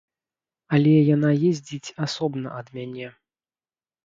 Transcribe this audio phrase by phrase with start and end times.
[0.77, 3.07] Але яна ездзіць асобна ад мяне.